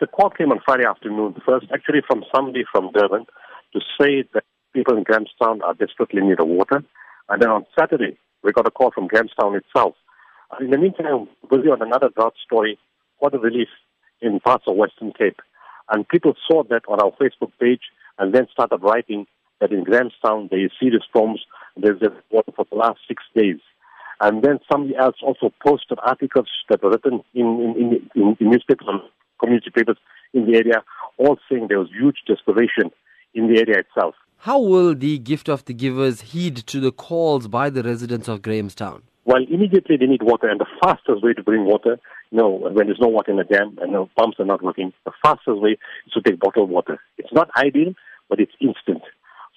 The 0.00 0.06
call 0.06 0.30
came 0.30 0.50
on 0.50 0.60
Friday 0.64 0.86
afternoon 0.86 1.34
first, 1.44 1.66
actually 1.74 2.00
from 2.06 2.24
somebody 2.34 2.64
from 2.72 2.90
Durban, 2.92 3.26
to 3.74 3.80
say 4.00 4.24
that 4.32 4.44
people 4.72 4.96
in 4.96 5.02
Grahamstown 5.02 5.60
are 5.60 5.74
desperately 5.74 6.22
need 6.22 6.40
of 6.40 6.48
water. 6.48 6.82
And 7.28 7.42
then 7.42 7.50
on 7.50 7.66
Saturday, 7.78 8.16
we 8.42 8.50
got 8.52 8.66
a 8.66 8.70
call 8.70 8.92
from 8.92 9.08
Grahamstown 9.08 9.56
itself. 9.56 9.94
In 10.58 10.70
the 10.70 10.78
meantime, 10.78 11.28
busy 11.50 11.68
on 11.68 11.82
another 11.82 12.08
drought 12.16 12.32
story, 12.42 12.78
water 13.20 13.38
relief 13.38 13.68
in 14.22 14.40
parts 14.40 14.64
of 14.66 14.76
Western 14.76 15.12
Cape. 15.12 15.38
And 15.90 16.08
people 16.08 16.32
saw 16.48 16.62
that 16.70 16.84
on 16.88 16.98
our 16.98 17.12
Facebook 17.20 17.52
page 17.60 17.82
and 18.18 18.34
then 18.34 18.46
started 18.50 18.78
writing 18.82 19.26
that 19.60 19.70
in 19.70 19.84
Grahamstown 19.84 20.48
there 20.50 20.64
is 20.64 20.72
serious 20.80 21.02
storms. 21.10 21.42
There's 21.76 22.00
water 22.30 22.52
for 22.56 22.64
the 22.70 22.76
last 22.76 23.00
six 23.06 23.22
days. 23.36 23.60
And 24.20 24.42
then 24.42 24.60
somebody 24.70 24.96
else 24.96 25.16
also 25.22 25.52
posted 25.62 25.98
articles 26.02 26.48
that 26.70 26.82
were 26.82 26.90
written 26.90 27.20
in, 27.34 27.46
in, 27.76 28.08
in, 28.14 28.36
in 28.40 28.50
newspapers 28.50 28.86
and 28.88 29.00
community 29.50 29.70
papers 29.74 29.96
in 30.32 30.46
the 30.46 30.56
area, 30.56 30.82
all 31.18 31.36
saying 31.50 31.66
there 31.68 31.78
was 31.78 31.88
huge 31.90 32.18
desperation 32.26 32.90
in 33.34 33.52
the 33.52 33.58
area 33.58 33.78
itself. 33.80 34.14
How 34.38 34.60
will 34.60 34.94
the 34.94 35.18
gift 35.18 35.48
of 35.48 35.64
the 35.64 35.74
givers 35.74 36.20
heed 36.20 36.56
to 36.56 36.80
the 36.80 36.92
calls 36.92 37.48
by 37.48 37.68
the 37.68 37.82
residents 37.82 38.28
of 38.28 38.42
Grahamstown? 38.42 39.02
Well, 39.24 39.44
immediately 39.50 39.96
they 39.98 40.06
need 40.06 40.22
water, 40.22 40.48
and 40.48 40.58
the 40.58 40.66
fastest 40.82 41.22
way 41.22 41.34
to 41.34 41.42
bring 41.42 41.64
water, 41.64 41.98
you 42.30 42.38
know, 42.38 42.48
when 42.48 42.86
there's 42.86 43.00
no 43.00 43.08
water 43.08 43.30
in 43.30 43.36
the 43.36 43.44
dam 43.44 43.76
and 43.82 43.94
the 43.94 44.06
pumps 44.16 44.38
are 44.38 44.46
not 44.46 44.62
working, 44.62 44.92
the 45.04 45.12
fastest 45.22 45.60
way 45.60 45.76
is 46.06 46.12
to 46.14 46.22
take 46.22 46.40
bottled 46.40 46.70
water. 46.70 46.98
It's 47.18 47.32
not 47.32 47.50
ideal, 47.56 47.92
but 48.28 48.40
it's 48.40 48.52
instant. 48.60 49.02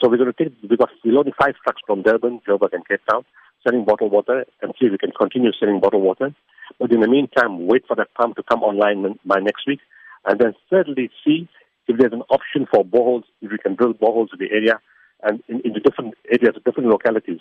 So 0.00 0.08
we're 0.08 0.16
going 0.16 0.32
to 0.32 0.44
take, 0.44 0.54
because 0.62 0.70
we 0.70 0.76
got, 0.76 0.90
we 1.04 1.16
only 1.16 1.34
five 1.38 1.54
trucks 1.62 1.82
from 1.86 2.02
Durban, 2.02 2.40
Joburg, 2.48 2.72
and 2.72 2.86
Cape 2.88 3.02
Town 3.10 3.24
selling 3.64 3.84
bottled 3.84 4.12
water 4.12 4.44
and 4.62 4.72
see 4.78 4.86
if 4.86 4.92
we 4.92 4.98
can 4.98 5.12
continue 5.12 5.50
selling 5.58 5.80
bottled 5.80 6.02
water. 6.02 6.34
But 6.78 6.92
in 6.92 7.00
the 7.00 7.08
meantime, 7.08 7.66
wait 7.66 7.84
for 7.86 7.96
that 7.96 8.14
pump 8.14 8.36
to 8.36 8.42
come 8.42 8.62
online 8.62 9.18
by 9.24 9.40
next 9.40 9.66
week. 9.66 9.80
And 10.24 10.38
then 10.38 10.54
thirdly, 10.70 11.10
see 11.24 11.48
if 11.88 11.98
there's 11.98 12.12
an 12.12 12.22
option 12.30 12.66
for 12.72 12.84
boreholes, 12.84 13.24
if 13.42 13.50
we 13.50 13.58
can 13.58 13.74
drill 13.74 13.94
boreholes 13.94 14.28
in 14.32 14.38
the 14.38 14.52
area 14.52 14.80
and 15.22 15.42
in, 15.48 15.60
in 15.64 15.72
the 15.72 15.80
different 15.80 16.14
areas, 16.30 16.54
different 16.64 16.88
localities. 16.88 17.40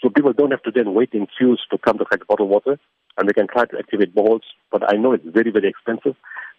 So 0.00 0.10
people 0.10 0.32
don't 0.32 0.50
have 0.50 0.62
to 0.62 0.70
then 0.70 0.94
wait 0.94 1.10
in 1.12 1.26
queues 1.38 1.62
to 1.70 1.78
come 1.78 1.98
to 1.98 2.04
fetch 2.04 2.22
bottled 2.28 2.50
water 2.50 2.78
and 3.16 3.28
they 3.28 3.32
can 3.32 3.46
try 3.46 3.64
to 3.66 3.78
activate 3.78 4.14
boreholes. 4.14 4.42
But 4.70 4.82
I 4.92 4.96
know 4.96 5.12
it's 5.12 5.24
very, 5.26 5.50
very 5.50 5.68
expensive 5.68 6.16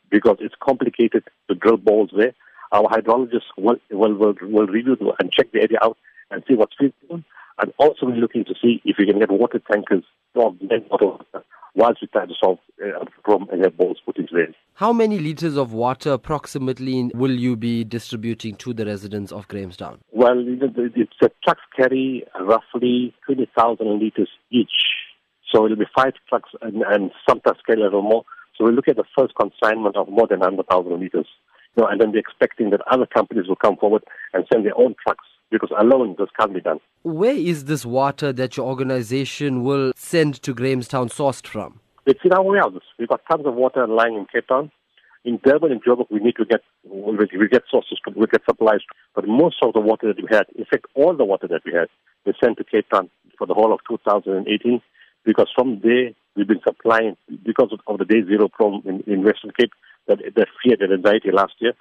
because 0.09 0.37
it's 0.39 0.55
complicated 0.61 1.23
to 1.49 1.55
drill 1.55 1.77
boreholes 1.77 2.15
there. 2.15 2.33
Our 2.71 2.89
hydrologists 2.89 3.51
will, 3.57 3.77
will, 3.91 4.13
will, 4.15 4.35
will 4.41 4.67
review 4.67 4.97
and 5.19 5.31
check 5.31 5.51
the 5.51 5.61
area 5.61 5.79
out 5.81 5.97
and 6.31 6.43
see 6.47 6.55
what's 6.55 6.75
feasible. 6.79 7.23
Also 7.77 8.05
we're 8.05 8.15
looking 8.15 8.45
to 8.45 8.53
see 8.61 8.81
if 8.85 8.97
we 8.97 9.05
can 9.05 9.19
get 9.19 9.31
water 9.31 9.61
tankers 9.71 10.03
from 10.33 10.57
then 10.69 10.85
bottled 10.89 11.25
water 11.33 11.45
whilst 11.75 12.01
we 12.01 12.07
try 12.07 12.25
to 12.25 12.33
solve 12.41 12.57
uh, 12.81 13.03
the 13.03 13.11
problem 13.23 13.49
and 13.51 13.63
have 13.63 13.73
boreholes 13.73 13.97
put 14.05 14.17
into 14.17 14.33
there. 14.33 14.47
How 14.75 14.93
many 14.93 15.19
liters 15.19 15.57
of 15.57 15.73
water 15.73 16.13
approximately 16.13 17.11
will 17.13 17.31
you 17.31 17.55
be 17.55 17.83
distributing 17.83 18.55
to 18.57 18.73
the 18.73 18.85
residents 18.85 19.31
of 19.31 19.47
Grahamstown? 19.47 19.99
Well, 20.11 20.35
it's 20.47 21.13
the 21.21 21.31
trucks 21.43 21.61
carry 21.75 22.25
roughly 22.39 23.13
20,000 23.25 23.99
liters 23.99 24.29
each. 24.51 24.69
So 25.53 25.65
it'll 25.65 25.77
be 25.77 25.85
five 25.95 26.13
trucks 26.27 26.49
and, 26.61 26.81
and 26.83 27.11
some 27.27 27.41
trucks 27.41 27.59
carry 27.65 27.81
a 27.81 27.85
little 27.85 28.01
more. 28.01 28.23
So 28.57 28.65
we 28.65 28.71
look 28.71 28.87
at 28.87 28.95
the 28.95 29.03
first 29.17 29.33
consignment 29.35 29.97
of 29.97 30.07
more 30.09 30.27
than 30.27 30.39
100,000 30.39 30.99
liters. 30.99 31.27
You 31.75 31.83
know, 31.83 31.89
and 31.89 31.99
then 31.99 32.11
we're 32.11 32.19
expecting 32.19 32.69
that 32.69 32.81
other 32.89 33.05
companies 33.05 33.47
will 33.47 33.57
come 33.57 33.75
forward 33.75 34.03
and 34.33 34.45
send 34.51 34.65
their 34.65 34.77
own 34.77 34.95
trucks 35.05 35.25
because 35.55 35.71
alone 35.79 36.15
this 36.19 36.27
can't 36.37 36.53
be 36.53 36.59
done. 36.59 36.79
Where 37.03 37.35
is 37.35 37.65
this 37.65 37.85
water 37.85 38.33
that 38.33 38.57
your 38.57 38.67
organization 38.67 39.63
will 39.63 39.93
send 39.95 40.41
to 40.43 40.53
Grahamstown 40.53 41.07
sourced 41.09 41.47
from? 41.47 41.79
It's 42.05 42.19
in 42.25 42.33
our 42.33 42.43
warehouses. 42.43 42.81
We've 42.99 43.07
got 43.07 43.21
tons 43.31 43.45
of 43.45 43.53
water 43.55 43.87
lying 43.87 44.15
in 44.15 44.25
Cape 44.31 44.47
Town. 44.47 44.69
In 45.23 45.39
Durban 45.43 45.71
and 45.71 45.83
Joburg, 45.83 46.07
we 46.11 46.19
need 46.19 46.35
to 46.35 46.45
get 46.45 46.61
we 46.83 47.47
get 47.47 47.63
sources, 47.71 47.97
to, 48.05 48.13
we 48.15 48.27
get 48.27 48.41
supplies. 48.47 48.81
But 49.15 49.27
most 49.27 49.55
of 49.63 49.73
the 49.73 49.79
water 49.79 50.13
that 50.13 50.21
we 50.21 50.27
had, 50.29 50.45
in 50.55 50.65
fact, 50.65 50.85
all 50.93 51.15
the 51.15 51.25
water 51.25 51.47
that 51.47 51.61
we 51.65 51.73
had, 51.73 51.87
we 52.25 52.33
sent 52.43 52.57
to 52.57 52.63
Cape 52.63 52.89
Town 52.93 53.09
for 53.37 53.47
the 53.47 53.53
whole 53.53 53.73
of 53.73 53.79
2018. 53.89 54.81
Because 55.23 55.47
from 55.55 55.79
there, 55.81 56.11
we've 56.35 56.47
been 56.47 56.61
supplying 56.67 57.15
because 57.43 57.69
of, 57.71 57.79
of 57.87 57.97
the 57.97 58.05
day 58.05 58.23
zero 58.27 58.49
problem 58.49 58.83
in, 58.85 59.11
in 59.11 59.23
Western 59.23 59.51
Cape, 59.57 59.71
that 60.07 60.19
the 60.19 60.45
fear, 60.61 60.75
that 60.79 60.93
anxiety 60.93 61.31
last 61.31 61.53
year. 61.59 61.73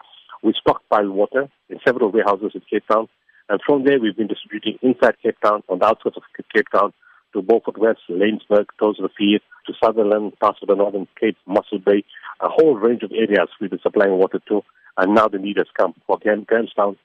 We 0.43 0.55
stockpiled 0.55 1.13
water 1.13 1.49
in 1.69 1.81
several 1.87 2.13
warehouses 2.13 2.53
in 2.55 2.63
Cape 2.71 2.85
Town, 2.91 3.09
and 3.49 3.61
from 3.67 3.85
there 3.85 4.01
we've 4.01 4.17
been 4.17 4.27
distributing 4.27 4.79
inside 4.83 5.17
Cape 5.23 5.37
Town, 5.43 5.63
on 5.69 5.79
the 5.79 5.87
outskirts 5.87 6.17
of 6.17 6.23
Cape 6.55 6.67
Town, 6.73 6.93
to 7.33 7.43
Beaufort 7.43 7.79
West, 7.79 8.01
Laingsburg, 8.09 8.67
Field, 8.79 9.41
to 9.67 9.73
Sutherland, 9.83 10.39
parts 10.41 10.61
of 10.63 10.69
the 10.69 10.77
Northern 10.77 11.09
Cape, 11.21 11.37
Mossel 11.47 11.79
Bay, 11.79 12.05
a 12.41 12.49
whole 12.49 12.75
range 12.77 13.03
of 13.03 13.13
areas 13.13 13.49
we've 13.61 13.71
been 13.71 13.81
supplying 13.81 14.13
water 14.13 14.41
to, 14.49 14.63
and 14.97 15.15
now 15.15 15.29
the 15.29 15.39
need 15.39 15.57
has 15.57 15.67
come 15.77 15.95
for 16.07 16.19
Grahamstown 16.19 16.97